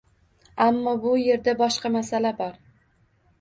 [0.67, 2.57] Ammo bu erda boshqa masala bor